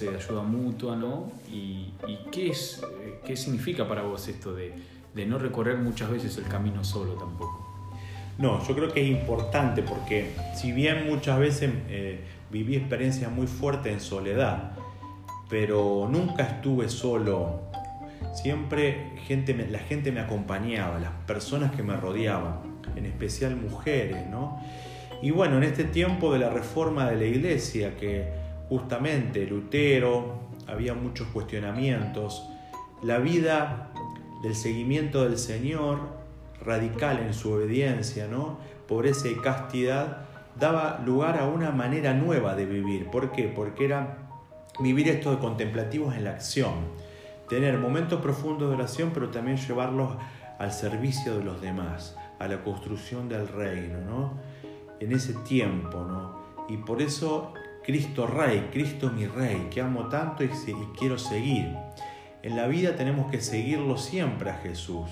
de 0.00 0.16
ayuda 0.16 0.42
mutua, 0.42 0.96
¿no? 0.96 1.32
¿Y, 1.50 1.92
qué, 2.30 2.50
es, 2.50 2.82
qué 3.24 3.36
significa 3.36 3.88
para 3.88 4.02
vos 4.02 4.28
esto 4.28 4.54
de, 4.54 4.74
no 5.26 5.38
recorrer 5.38 5.78
muchas 5.78 6.10
veces 6.10 6.36
el 6.38 6.44
camino 6.44 6.84
solo 6.84 7.14
tampoco? 7.14 7.71
No, 8.42 8.60
yo 8.66 8.74
creo 8.74 8.92
que 8.92 9.00
es 9.00 9.08
importante 9.08 9.82
porque 9.82 10.32
si 10.52 10.72
bien 10.72 11.06
muchas 11.08 11.38
veces 11.38 11.70
viví 12.50 12.74
experiencias 12.74 13.30
muy 13.30 13.46
fuertes 13.46 13.92
en 13.92 14.00
soledad, 14.00 14.72
pero 15.48 16.08
nunca 16.10 16.42
estuve 16.42 16.88
solo. 16.88 17.60
Siempre 18.34 19.12
gente, 19.28 19.54
la 19.70 19.78
gente 19.78 20.10
me 20.10 20.18
acompañaba, 20.18 20.98
las 20.98 21.12
personas 21.24 21.70
que 21.70 21.84
me 21.84 21.96
rodeaban, 21.96 22.80
en 22.96 23.06
especial 23.06 23.54
mujeres, 23.54 24.26
¿no? 24.28 24.60
Y 25.22 25.30
bueno, 25.30 25.58
en 25.58 25.62
este 25.62 25.84
tiempo 25.84 26.32
de 26.32 26.40
la 26.40 26.50
reforma 26.50 27.08
de 27.08 27.14
la 27.14 27.24
iglesia, 27.26 27.96
que 27.96 28.28
justamente 28.68 29.46
Lutero, 29.46 30.48
había 30.66 30.94
muchos 30.94 31.28
cuestionamientos, 31.28 32.42
la 33.04 33.18
vida 33.18 33.92
del 34.42 34.56
seguimiento 34.56 35.22
del 35.22 35.38
Señor, 35.38 36.20
radical 36.64 37.18
en 37.18 37.34
su 37.34 37.52
obediencia, 37.52 38.26
¿no? 38.28 38.58
Pobreza 38.86 39.28
y 39.28 39.36
castidad, 39.36 40.26
daba 40.58 41.00
lugar 41.04 41.38
a 41.38 41.46
una 41.46 41.70
manera 41.70 42.14
nueva 42.14 42.54
de 42.54 42.66
vivir. 42.66 43.10
¿Por 43.10 43.32
qué? 43.32 43.44
Porque 43.44 43.86
era 43.86 44.18
vivir 44.80 45.08
esto 45.08 45.30
de 45.30 45.38
contemplativos 45.38 46.14
en 46.14 46.24
la 46.24 46.30
acción, 46.30 46.72
tener 47.48 47.78
momentos 47.78 48.20
profundos 48.20 48.68
de 48.68 48.76
oración, 48.76 49.10
pero 49.12 49.30
también 49.30 49.56
llevarlos 49.56 50.16
al 50.58 50.72
servicio 50.72 51.38
de 51.38 51.44
los 51.44 51.60
demás, 51.60 52.16
a 52.38 52.48
la 52.48 52.62
construcción 52.62 53.28
del 53.28 53.48
reino, 53.48 54.00
¿no? 54.00 54.32
En 55.00 55.12
ese 55.12 55.34
tiempo, 55.34 56.04
¿no? 56.04 56.42
Y 56.68 56.76
por 56.76 57.02
eso 57.02 57.52
Cristo 57.84 58.26
Rey, 58.26 58.68
Cristo 58.72 59.10
mi 59.10 59.26
Rey, 59.26 59.68
que 59.70 59.80
amo 59.80 60.08
tanto 60.08 60.44
y, 60.44 60.46
y 60.46 60.96
quiero 60.96 61.18
seguir. 61.18 61.74
En 62.42 62.56
la 62.56 62.66
vida 62.66 62.96
tenemos 62.96 63.30
que 63.30 63.40
seguirlo 63.40 63.96
siempre 63.96 64.50
a 64.50 64.54
Jesús, 64.54 65.08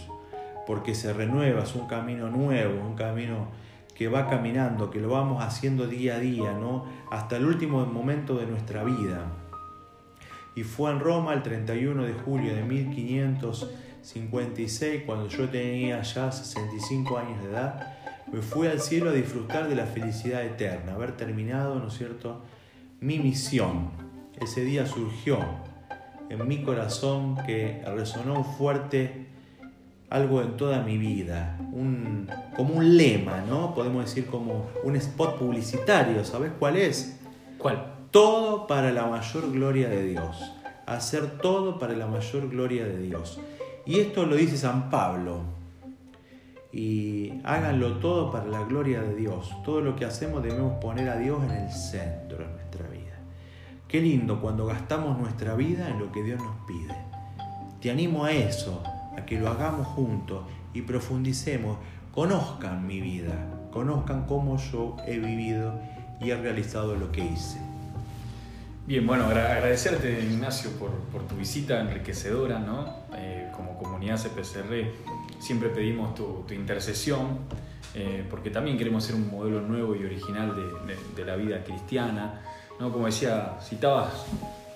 porque 0.71 0.95
se 0.95 1.13
renueva, 1.13 1.65
es 1.65 1.75
un 1.75 1.89
camino 1.89 2.31
nuevo, 2.31 2.87
un 2.87 2.95
camino 2.95 3.49
que 3.93 4.07
va 4.07 4.31
caminando, 4.31 4.89
que 4.89 5.01
lo 5.01 5.09
vamos 5.09 5.43
haciendo 5.43 5.89
día 5.89 6.15
a 6.15 6.21
día, 6.21 6.53
¿no? 6.53 6.85
Hasta 7.11 7.39
el 7.39 7.45
último 7.45 7.85
momento 7.87 8.37
de 8.37 8.47
nuestra 8.47 8.85
vida. 8.85 9.33
Y 10.55 10.63
fue 10.63 10.93
en 10.93 11.01
Roma 11.01 11.35
el 11.35 11.43
31 11.43 12.05
de 12.05 12.13
julio 12.13 12.55
de 12.55 12.63
1556, 12.63 15.03
cuando 15.05 15.27
yo 15.27 15.49
tenía 15.49 16.03
ya 16.03 16.31
65 16.31 17.19
años 17.19 17.43
de 17.43 17.51
edad, 17.51 17.99
me 18.33 18.41
fui 18.41 18.69
al 18.69 18.79
cielo 18.79 19.11
a 19.11 19.13
disfrutar 19.13 19.69
de 19.69 19.75
la 19.75 19.87
felicidad 19.87 20.45
eterna, 20.45 20.95
haber 20.95 21.17
terminado, 21.17 21.81
¿no 21.81 21.89
es 21.89 21.95
cierto?, 21.95 22.45
mi 23.01 23.19
misión. 23.19 23.91
Ese 24.41 24.61
día 24.61 24.87
surgió 24.87 25.41
en 26.29 26.47
mi 26.47 26.63
corazón 26.63 27.37
que 27.45 27.83
resonó 27.85 28.45
fuerte 28.45 29.30
algo 30.11 30.43
en 30.43 30.57
toda 30.57 30.83
mi 30.83 30.99
vida, 30.99 31.57
un, 31.73 32.29
como 32.57 32.75
un 32.75 32.97
lema, 32.97 33.43
¿no? 33.49 33.75
Podemos 33.75 34.05
decir 34.05 34.27
como 34.27 34.67
un 34.83 34.97
spot 34.97 35.39
publicitario, 35.39 36.25
¿sabes 36.25 36.51
cuál 36.59 36.77
es? 36.77 37.21
¿Cuál? 37.59 37.95
Todo 38.11 38.67
para 38.67 38.91
la 38.91 39.07
mayor 39.07 39.53
gloria 39.53 39.89
de 39.89 40.05
Dios. 40.05 40.53
Hacer 40.87 41.39
todo 41.39 41.79
para 41.79 41.95
la 41.95 42.09
mayor 42.09 42.51
gloria 42.51 42.85
de 42.85 42.99
Dios. 42.99 43.39
Y 43.87 44.01
esto 44.01 44.27
lo 44.27 44.35
dice 44.35 44.57
San 44.57 44.91
Pablo. 44.91 45.43
Y 46.73 47.35
háganlo 47.45 47.99
todo 47.99 48.33
para 48.33 48.47
la 48.47 48.65
gloria 48.65 49.03
de 49.03 49.15
Dios. 49.15 49.53
Todo 49.65 49.81
lo 49.81 49.95
que 49.95 50.05
hacemos 50.05 50.43
debemos 50.43 50.81
poner 50.81 51.09
a 51.09 51.17
Dios 51.17 51.41
en 51.45 51.51
el 51.53 51.71
centro 51.71 52.39
de 52.39 52.47
nuestra 52.47 52.89
vida. 52.89 53.19
Qué 53.87 54.01
lindo 54.01 54.41
cuando 54.41 54.67
gastamos 54.67 55.19
nuestra 55.19 55.55
vida 55.55 55.89
en 55.89 56.01
lo 56.01 56.11
que 56.11 56.23
Dios 56.25 56.41
nos 56.41 56.57
pide. 56.67 56.95
Te 57.81 57.91
animo 57.91 58.25
a 58.25 58.33
eso, 58.33 58.83
a 59.21 59.27
que 59.27 59.39
lo 59.39 59.49
hagamos 59.49 59.87
juntos 59.87 60.45
y 60.75 60.83
profundicemos, 60.83 61.79
conozcan 62.13 62.87
mi 62.87 63.01
vida, 63.01 63.35
conozcan 63.73 64.27
cómo 64.27 64.57
yo 64.57 64.97
he 65.07 65.19
vivido 65.19 65.79
y 66.21 66.31
he 66.31 66.37
realizado 66.37 66.97
lo 66.97 67.11
que 67.13 67.25
hice. 67.25 67.59
Bien, 68.87 69.07
bueno, 69.07 69.27
agradecerte 69.27 70.25
Ignacio 70.25 70.71
por, 70.73 70.91
tu 71.29 71.37
visita 71.37 71.81
enriquecedora, 71.81 72.59
¿no? 72.59 72.93
Eh, 73.15 73.49
como 73.55 73.79
comunidad 73.79 74.19
CPCR 74.19 74.91
siempre 75.39 75.69
pedimos 75.69 76.15
tu, 76.15 76.45
intercesión, 76.51 77.39
eh, 77.95 78.27
porque 78.29 78.51
también 78.51 78.77
queremos 78.77 79.05
ser 79.05 79.15
un 79.15 79.31
modelo 79.31 79.61
nuevo 79.61 79.95
y 79.95 80.05
original 80.05 80.55
de, 81.15 81.25
la 81.25 81.37
vida 81.37 81.63
cristiana, 81.63 82.41
¿no? 82.81 82.91
Como 82.93 83.07
decía, 83.07 83.59
citabas 83.63 84.27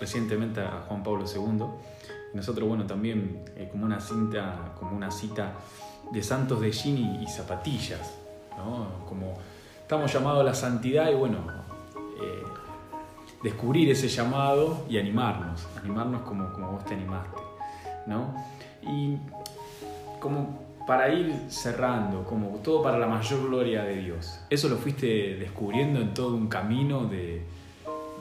recientemente 0.00 0.60
a 0.60 0.84
Juan 0.86 1.02
Pablo 1.02 1.24
II, 1.24 1.64
nosotros, 2.35 2.69
bueno, 2.69 2.85
también 2.85 3.45
eh, 3.57 3.69
como 3.71 3.87
una 3.87 4.00
cinta, 4.00 4.73
como 4.79 4.97
una 4.97 5.11
cita 5.11 5.53
de 6.12 6.23
santos 6.23 6.61
de 6.61 6.71
jean 6.73 7.23
y, 7.23 7.26
zapatillas, 7.26 8.19
¿no? 8.57 9.07
Como 9.09 9.35
estamos 9.81 10.12
llamados 10.12 10.41
a 10.41 10.45
la 10.45 10.55
santidad 10.55 11.11
y 11.11 11.14
bueno, 11.14 11.38
eh, 12.21 12.43
descubrir 13.43 13.91
ese 13.91 14.09
llamado 14.09 14.85
y 14.88 14.99
animarnos, 14.99 15.67
animarnos 15.81 16.23
como, 16.23 16.53
como 16.53 16.73
vos 16.73 16.85
te 16.85 16.95
animaste, 16.95 17.41
¿no? 18.07 18.35
Y 18.83 19.17
como 20.21 20.64
para 20.87 21.09
ir 21.09 21.35
cerrando, 21.49 22.25
como 22.25 22.49
todo 22.59 22.83
para 22.83 22.99
la 22.99 23.07
mayor 23.07 23.49
gloria 23.49 23.85
de 23.85 23.97
Dios. 23.97 24.41
Eso 24.50 24.69
lo 24.69 24.76
fuiste 24.76 25.37
descubriendo 25.37 26.00
en 26.00 26.12
todo 26.12 26.37
un 26.37 26.49
camino 26.49 27.07
de, 27.07 27.43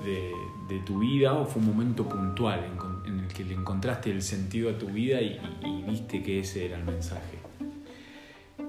de, 0.04 0.80
tu 0.86 1.00
vida 1.00 1.34
o 1.34 1.46
fue 1.46 1.62
un 1.62 1.68
momento 1.68 2.04
puntual 2.04 2.66
el 3.06 3.28
que 3.28 3.44
le 3.44 3.54
encontraste 3.54 4.12
el 4.12 4.22
sentido 4.22 4.70
a 4.70 4.78
tu 4.78 4.88
vida 4.88 5.22
y, 5.22 5.40
viste 5.88 6.22
que 6.24 6.40
ese 6.40 6.66
era 6.66 6.78
el 6.78 6.84
mensaje? 6.84 7.38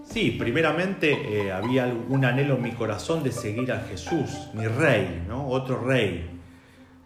Sí, 0.05 0.37
primeramente 0.39 1.47
eh, 1.47 1.53
había 1.53 1.87
un 1.87 2.25
anhelo 2.25 2.57
en 2.57 2.63
mi 2.63 2.73
corazón 2.73 3.23
de 3.23 3.33
seguir 3.33 3.73
a 3.73 3.81
Jesús, 3.81 4.49
mi 4.53 4.67
rey, 4.67 5.25
¿no? 5.27 5.49
Otro 5.49 5.83
rey, 5.83 6.31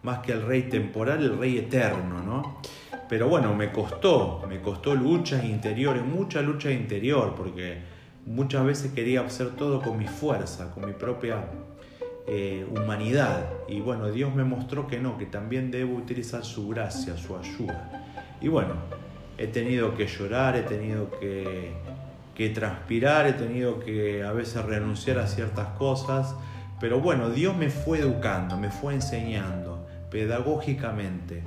más 0.03 0.19
que 0.19 0.33
el 0.33 0.45
rey 0.45 0.63
temporal, 0.63 1.23
el 1.23 1.37
rey 1.37 1.57
eterno, 1.57 2.21
¿no? 2.21 2.59
Pero 3.07 3.27
bueno, 3.27 3.55
me 3.55 3.71
costó, 3.71 4.45
me 4.47 4.61
costó 4.61 4.93
luchas 4.93 5.43
interiores, 5.43 6.03
mucha 6.03 6.41
lucha 6.41 6.71
interior, 6.71 7.33
porque 7.35 7.79
muchas 8.25 8.63
veces 8.65 8.91
quería 8.91 9.21
hacer 9.21 9.55
todo 9.55 9.81
con 9.81 9.97
mi 9.97 10.05
fuerza, 10.05 10.71
con 10.71 10.85
mi 10.85 10.93
propia 10.93 11.43
eh, 12.27 12.65
humanidad. 12.69 13.45
Y 13.67 13.81
bueno, 13.81 14.11
Dios 14.11 14.33
me 14.33 14.43
mostró 14.43 14.87
que 14.87 14.99
no, 14.99 15.17
que 15.17 15.25
también 15.25 15.71
debo 15.71 15.95
utilizar 15.95 16.43
su 16.43 16.67
gracia, 16.69 17.17
su 17.17 17.35
ayuda. 17.35 18.05
Y 18.41 18.47
bueno, 18.47 18.73
he 19.37 19.47
tenido 19.47 19.95
que 19.95 20.07
llorar, 20.07 20.55
he 20.55 20.63
tenido 20.63 21.09
que, 21.19 21.73
que 22.35 22.49
transpirar, 22.49 23.27
he 23.27 23.33
tenido 23.33 23.79
que 23.79 24.23
a 24.23 24.31
veces 24.31 24.63
renunciar 24.65 25.19
a 25.19 25.27
ciertas 25.27 25.67
cosas. 25.77 26.35
Pero 26.79 26.99
bueno, 26.99 27.29
Dios 27.29 27.55
me 27.57 27.69
fue 27.69 27.99
educando, 27.99 28.57
me 28.57 28.69
fue 28.69 28.93
enseñando 28.93 29.85
pedagógicamente 30.09 31.43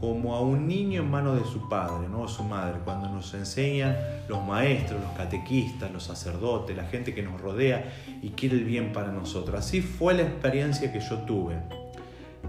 como 0.00 0.34
a 0.34 0.40
un 0.40 0.68
niño 0.68 1.02
en 1.02 1.10
manos 1.10 1.38
de 1.38 1.50
su 1.50 1.68
padre, 1.68 2.08
no 2.08 2.28
su 2.28 2.44
madre, 2.44 2.80
cuando 2.84 3.08
nos 3.08 3.32
enseñan 3.32 3.96
los 4.28 4.44
maestros, 4.44 5.00
los 5.00 5.12
catequistas, 5.12 5.90
los 5.90 6.04
sacerdotes, 6.04 6.76
la 6.76 6.84
gente 6.84 7.14
que 7.14 7.22
nos 7.22 7.40
rodea 7.40 7.92
y 8.22 8.30
quiere 8.30 8.56
el 8.56 8.64
bien 8.64 8.92
para 8.92 9.10
nosotros. 9.10 9.58
Así 9.58 9.80
fue 9.80 10.14
la 10.14 10.22
experiencia 10.22 10.92
que 10.92 11.00
yo 11.00 11.18
tuve. 11.20 11.56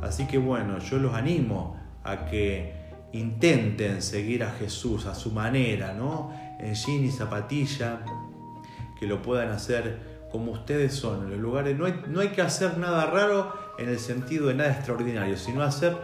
Así 0.02 0.28
que 0.28 0.38
bueno, 0.38 0.80
yo 0.80 0.98
los 0.98 1.14
animo 1.14 1.78
a 2.04 2.26
que 2.26 2.74
intenten 3.14 4.02
seguir 4.02 4.44
a 4.44 4.52
Jesús 4.52 5.06
a 5.06 5.16
su 5.16 5.32
manera, 5.32 5.94
¿no? 5.94 6.32
En 6.60 6.74
jean 6.74 7.06
y 7.06 7.12
zapatilla, 7.12 8.02
que 9.00 9.08
lo 9.08 9.22
puedan 9.22 9.50
hacer 9.50 10.18
como 10.32 10.52
ustedes 10.52 10.94
son 10.94 11.24
en 11.24 11.32
los 11.32 11.40
lugares. 11.40 11.78
No 11.78 11.86
hay, 11.86 12.02
no 12.08 12.20
hay 12.20 12.30
que 12.30 12.42
hacer 12.42 12.78
nada 12.78 13.06
raro 13.06 13.54
en 13.78 13.88
el 13.88 14.00
sentido 14.00 14.48
de 14.48 14.56
nada 14.56 14.72
extraordinario, 14.72 15.38
sino 15.38 15.62
hacer 15.64 15.96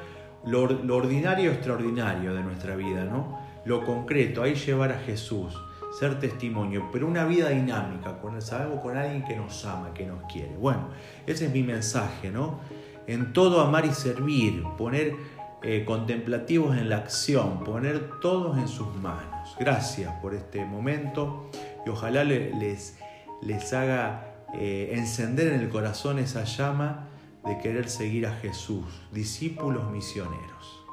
lo, 0.46 0.64
ordinario 0.96 1.52
extraordinario 1.52 2.34
de 2.34 2.44
nuestra 2.44 2.76
vida, 2.76 3.06
¿no? 3.06 3.40
Lo 3.66 3.86
concreto, 3.86 4.44
ahí 4.44 4.56
llevar 4.56 4.92
a 4.92 5.00
Jesús, 5.00 5.58
ser 5.98 6.20
testimonio, 6.20 6.90
pero 6.92 7.08
una 7.08 7.26
vida 7.26 7.50
dinámica, 7.50 8.20
con, 8.20 8.42
sabemos 8.42 8.82
con 8.82 8.98
alguien 8.98 9.24
que 9.24 9.36
nos 9.36 9.64
ama, 9.66 9.94
que 9.94 10.06
nos 10.06 10.24
quiere. 10.32 10.56
Bueno, 10.58 10.90
ese 11.26 11.46
es 11.46 11.54
mi 11.54 11.64
mensaje, 11.64 12.30
¿no? 12.30 12.60
En 13.08 13.34
todo 13.34 13.62
amar 13.62 13.86
y 13.86 13.94
servir, 13.94 14.64
poner 14.78 15.16
eh, 15.62 15.86
contemplativos 15.86 16.78
en 16.78 16.90
la 16.90 16.98
acción, 16.98 17.64
poner 17.64 18.20
todos 18.20 18.58
en 18.58 18.68
sus 18.68 18.94
manos. 18.96 19.56
Gracias 19.60 20.12
por 20.22 20.34
este 20.34 20.66
momento 20.66 21.50
y 21.86 21.90
ojalá 21.90 22.24
les, 22.24 22.98
les 23.42 23.74
haga 23.74 24.34
eh, 24.56 24.92
encender 24.96 25.48
en 25.54 25.62
el 25.62 25.70
corazón 25.70 26.20
esa 26.20 26.44
llama 26.44 27.08
de 27.46 27.58
querer 27.60 27.90
seguir 27.90 28.26
a 28.28 28.36
Jesús, 28.36 28.86
discípulos 29.12 29.92
misioneros. 29.92 30.84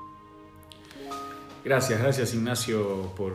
Gracias, 1.64 2.00
gracias 2.00 2.34
Ignacio 2.34 3.12
por, 3.16 3.34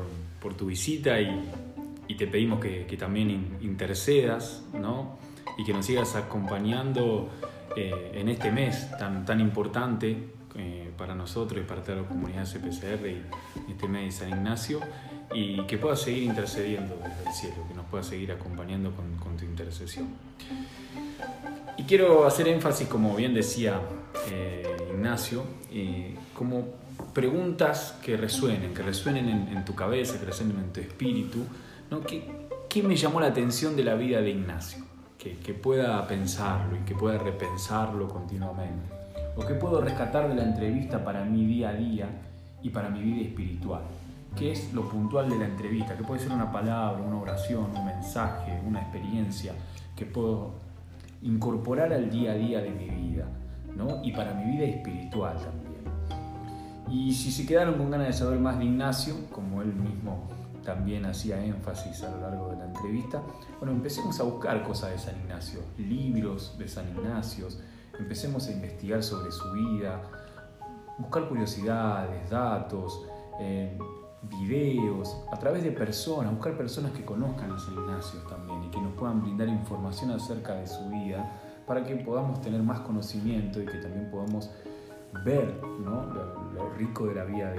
tu 0.55 0.67
visita 0.67 1.19
y, 1.19 2.15
te 2.17 2.27
pedimos 2.27 2.59
que, 2.59 2.97
también 2.97 3.57
intercedas 3.61 4.63
¿no? 4.73 5.17
y 5.57 5.63
que 5.63 5.73
nos 5.73 5.85
sigas 5.85 6.15
acompañando 6.15 7.29
eh, 7.75 8.11
en 8.13 8.29
este 8.29 8.51
mes 8.51 8.89
tan, 8.97 9.25
tan 9.25 9.39
importante 9.39 10.35
eh, 10.57 10.89
para 10.97 11.13
nosotros 11.13 11.61
y 11.61 11.67
para 11.67 11.83
toda 11.83 12.03
la 12.03 12.07
comunidad 12.07 12.45
CPCR 12.45 13.07
y 13.07 13.71
este 13.71 13.87
mes 13.89 14.05
de 14.05 14.11
San 14.11 14.29
Ignacio 14.29 14.79
y 15.33 15.61
que 15.63 15.77
puedas 15.77 16.01
seguir 16.01 16.23
intercediendo 16.23 16.95
desde 16.95 17.29
el 17.29 17.35
cielo, 17.35 17.55
que 17.67 17.73
nos 17.73 17.85
puedas 17.87 18.07
seguir 18.07 18.31
acompañando 18.31 18.91
con, 18.91 19.35
tu 19.35 19.43
intercesión. 19.43 20.07
Y 21.77 21.83
quiero 21.83 22.25
hacer 22.25 22.47
énfasis, 22.47 22.87
como 22.87 23.15
bien 23.15 23.33
decía 23.33 23.81
eh, 24.31 24.75
Ignacio, 24.93 25.43
como 26.33 26.65
preguntas 27.13 27.97
que 28.01 28.15
resuenen, 28.15 28.73
que 28.73 28.81
resuenen 28.81 29.27
en, 29.29 29.65
tu 29.65 29.75
cabeza, 29.75 30.19
que 30.19 30.25
resuenen 30.25 30.57
en 30.57 30.73
tu 30.73 30.79
espíritu. 30.79 31.39
¿no? 31.91 32.01
¿Qué, 32.01 32.47
¿Qué, 32.69 32.81
me 32.81 32.95
llamó 32.95 33.19
la 33.19 33.27
atención 33.27 33.75
de 33.75 33.83
la 33.83 33.95
vida 33.95 34.21
de 34.21 34.29
Ignacio? 34.29 34.83
Que, 35.17 35.37
que 35.37 35.53
pueda 35.53 36.07
pensarlo 36.07 36.77
y 36.77 36.79
que 36.79 36.95
pueda 36.95 37.17
repensarlo 37.17 38.07
continuamente. 38.07 38.89
¿O 39.35 39.45
qué 39.45 39.53
puedo 39.55 39.81
rescatar 39.81 40.29
de 40.29 40.35
la 40.35 40.43
entrevista 40.43 41.03
para 41.03 41.25
mi 41.25 41.45
día 41.45 41.69
a 41.69 41.73
día 41.73 42.07
y 42.63 42.69
para 42.69 42.89
mi 42.89 43.01
vida 43.01 43.27
espiritual? 43.27 43.81
¿Qué 44.37 44.51
es 44.51 44.73
lo 44.73 44.87
puntual 44.89 45.29
de 45.29 45.37
la 45.37 45.45
entrevista? 45.45 45.95
¿Qué 45.95 46.03
puede 46.03 46.21
ser 46.21 46.31
una 46.31 46.51
palabra, 46.51 47.01
una 47.01 47.17
oración, 47.17 47.71
un 47.75 47.85
mensaje, 47.85 48.59
una 48.65 48.81
experiencia 48.81 49.53
que 49.95 50.05
puedo 50.05 50.64
incorporar 51.25 51.91
al 51.91 52.09
día 52.09 52.31
a 52.31 52.35
día 52.35 52.61
de 52.61 52.71
mi 52.71 52.89
vida? 52.89 53.27
¿no? 53.75 54.01
Y 54.03 54.11
para 54.11 54.33
mi 54.33 54.51
vida 54.55 54.65
espiritual 54.65 55.37
también. 55.37 55.75
Y 56.89 57.13
si 57.13 57.31
se 57.31 57.45
quedaron 57.45 57.75
con 57.75 57.91
ganas 57.91 58.07
de 58.07 58.13
saber 58.13 58.39
más 58.39 58.57
de 58.57 58.65
Ignacio, 58.65 59.15
como 59.31 59.61
él 59.61 59.73
mismo 59.73 60.27
también 60.63 61.05
hacía 61.05 61.43
énfasis 61.43 62.03
a 62.03 62.11
lo 62.11 62.21
largo 62.21 62.49
de 62.51 62.57
la 62.57 62.65
entrevista, 62.65 63.21
bueno, 63.59 63.73
empecemos 63.73 64.19
a 64.19 64.23
buscar 64.23 64.63
cosas 64.63 64.91
de 64.91 64.97
San 64.97 65.19
Ignacio, 65.21 65.61
libros 65.77 66.57
de 66.57 66.67
San 66.67 66.87
Ignacio, 66.89 67.47
empecemos 67.99 68.47
a 68.47 68.51
investigar 68.51 69.03
sobre 69.03 69.31
su 69.31 69.51
vida, 69.51 70.01
buscar 70.97 71.27
curiosidades, 71.27 72.29
datos, 72.29 73.05
eh, 73.39 73.77
videos, 74.29 75.17
a 75.31 75.37
través 75.37 75.63
de 75.63 75.71
personas, 75.71 76.33
buscar 76.33 76.57
personas 76.57 76.91
que 76.91 77.03
conozcan 77.03 77.51
a 77.51 77.59
San 77.59 77.73
Ignacio 77.73 78.19
también 78.29 78.63
y 78.63 78.69
que 78.69 78.79
nos 78.79 78.93
puedan 78.93 79.21
brindar 79.21 79.47
información 79.47 80.11
acerca 80.11 80.55
de 80.55 80.67
su 80.67 80.89
vida 80.89 81.31
para 81.65 81.83
que 81.83 81.95
podamos 81.95 82.41
tener 82.41 82.61
más 82.61 82.81
conocimiento 82.81 83.61
y 83.61 83.65
que 83.65 83.77
también 83.77 84.09
podamos 84.11 84.49
ver 85.23 85.59
lo, 85.83 86.69
rico 86.77 87.07
de 87.07 87.15
la 87.15 87.23
vida 87.23 87.53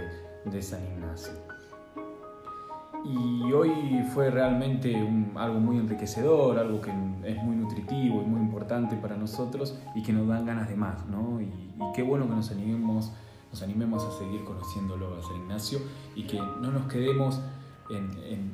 de 0.45 0.63
San 0.63 0.85
Ignacio. 0.85 1.33
Y 3.05 3.53
hoy 3.53 4.03
fue 4.13 4.31
realmente 4.31 4.97
algo 5.37 5.61
muy 5.61 5.79
enriquecedor, 5.79 6.59
algo 6.59 6.81
que 6.81 6.91
es 7.25 7.37
muy 7.43 7.55
nutritivo 7.55 8.23
y 8.23 8.25
muy 8.25 8.41
importante 8.41 8.97
para 8.97 9.17
nosotros 9.17 9.79
y 9.95 10.03
que 10.03 10.13
nos 10.13 10.27
dan 10.27 10.45
ganas 10.45 10.69
de 10.69 10.75
más, 10.75 11.07
¿no? 11.07 11.41
Y, 11.41 11.53
qué 11.95 12.03
bueno 12.03 12.27
que 12.27 12.35
nos 12.35 12.51
animemos, 12.51 13.13
nos 13.57 13.62
animemos 13.62 14.05
a 14.05 14.19
seguir 14.19 14.45
conociéndolo 14.45 15.16
a 15.16 15.23
San 15.23 15.37
Ignacio 15.37 15.79
y 16.14 16.25
que 16.25 16.37
no 16.37 16.71
nos 16.71 16.92
quedemos 16.92 17.40
en, 17.88 18.51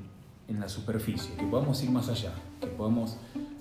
en 0.47 0.61
la 0.61 0.69
superficie, 0.69 1.35
que 1.35 1.45
podamos 1.45 1.83
ir 1.83 1.91
más 1.91 2.09
allá, 2.09 2.33
que 2.61 2.69
podamos 2.69 3.17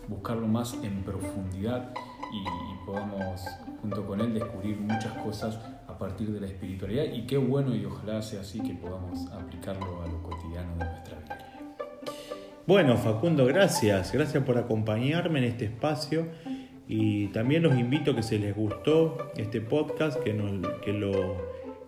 buscarlo 0.08 0.48
más 0.48 0.76
en 0.84 1.02
profundidad 1.02 1.96
y, 2.32 2.86
podamos 2.86 3.42
junto 3.82 4.06
con 4.06 4.22
él 4.22 4.34
descubrir 4.34 4.78
muchas 4.80 5.14
cosas 5.24 5.58
a 5.88 5.98
partir 5.98 6.32
de 6.32 6.42
la 6.42 6.48
espiritualidad 6.48 7.06
y 7.06 7.26
qué 7.26 7.38
bueno 7.38 7.76
y 7.76 7.86
ojalá 7.86 8.22
sea 8.22 8.42
así 8.42 8.60
que 8.60 8.74
podamos 8.74 9.26
aplicarlo 9.32 10.04
a 10.04 10.08
lo 10.08 10.22
cotidiano 10.22 10.74
de 10.78 10.86
nuestra 10.86 11.20
vida. 11.20 11.48
Bueno, 12.68 12.98
Facundo, 12.98 13.46
gracias. 13.46 14.12
Gracias 14.12 14.44
por 14.44 14.58
acompañarme 14.58 15.40
en 15.40 15.46
este 15.46 15.66
espacio 15.66 16.28
y 16.92 17.28
también 17.28 17.64
los 17.64 17.80
invito 17.80 18.12
a 18.12 18.16
que 18.18 18.22
se 18.22 18.38
les 18.38 18.54
gustó 18.54 19.32
este 19.38 19.62
podcast, 19.62 20.22
que, 20.22 20.36
que 20.84 20.92
lo, 20.92 21.38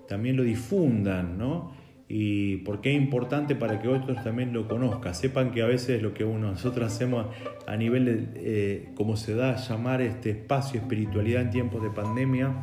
también 0.08 0.38
lo 0.38 0.44
difundan, 0.44 1.38
¿no? 1.38 1.74
y 2.08 2.58
porque 2.58 2.92
es 2.92 3.02
importante 3.02 3.54
para 3.54 3.82
que 3.82 3.90
otros 3.90 4.24
también 4.24 4.54
lo 4.54 4.68
conozcan. 4.68 5.14
Sepan 5.14 5.52
que 5.52 5.62
a 5.62 5.66
veces 5.66 6.02
lo 6.02 6.14
que 6.14 6.24
uno, 6.24 6.52
nosotros 6.52 6.94
hacemos 6.94 7.26
a 7.68 7.76
nivel 7.76 8.06
de, 8.06 8.28
eh, 8.36 8.90
como 8.96 9.18
se 9.18 9.36
da 9.36 9.52
a 9.52 9.58
llamar 9.58 10.02
este 10.02 10.30
espacio 10.30 10.80
espiritualidad 10.80 11.42
en 11.42 11.50
tiempos 11.50 11.84
de 11.84 11.90
pandemia, 11.90 12.54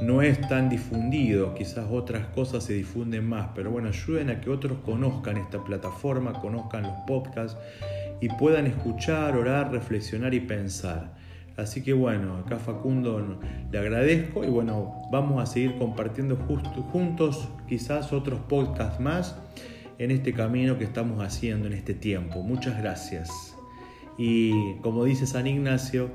no 0.00 0.22
es 0.22 0.40
tan 0.48 0.70
difundido, 0.70 1.54
quizás 1.54 1.88
otras 1.90 2.28
cosas 2.28 2.64
se 2.64 2.72
difunden 2.72 3.28
más, 3.28 3.48
pero 3.54 3.70
bueno, 3.70 3.88
ayuden 3.88 4.30
a 4.30 4.40
que 4.40 4.48
otros 4.48 4.78
conozcan 4.84 5.36
esta 5.36 5.62
plataforma, 5.62 6.32
conozcan 6.34 6.84
los 6.84 6.94
podcasts 7.06 7.58
y 8.20 8.28
puedan 8.28 8.66
escuchar, 8.66 9.36
orar, 9.36 9.72
reflexionar 9.72 10.34
y 10.34 10.40
pensar. 10.40 11.14
Así 11.56 11.82
que 11.82 11.94
bueno, 11.94 12.36
acá 12.36 12.58
Facundo 12.58 13.40
le 13.70 13.78
agradezco 13.78 14.44
y 14.44 14.48
bueno, 14.48 15.02
vamos 15.10 15.42
a 15.42 15.46
seguir 15.46 15.78
compartiendo 15.78 16.36
juntos 16.36 17.48
quizás 17.66 18.12
otros 18.12 18.40
podcasts 18.40 19.00
más 19.00 19.36
en 19.98 20.10
este 20.10 20.34
camino 20.34 20.76
que 20.76 20.84
estamos 20.84 21.24
haciendo 21.24 21.66
en 21.66 21.72
este 21.72 21.94
tiempo. 21.94 22.42
Muchas 22.42 22.78
gracias. 22.78 23.56
Y 24.18 24.74
como 24.76 25.04
dice 25.04 25.26
San 25.26 25.46
Ignacio, 25.46 26.10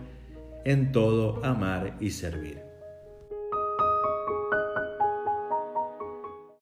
en 0.63 0.91
todo 0.91 1.43
amar 1.43 1.95
y 1.99 2.11
servir. 2.11 2.70